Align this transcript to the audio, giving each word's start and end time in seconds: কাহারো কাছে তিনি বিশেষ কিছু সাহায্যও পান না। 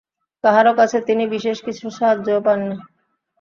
কাহারো 0.43 0.71
কাছে 0.73 0.97
তিনি 1.07 1.23
বিশেষ 1.33 1.57
কিছু 1.65 1.85
সাহায্যও 1.97 2.39
পান 2.45 2.59
না। 2.69 2.75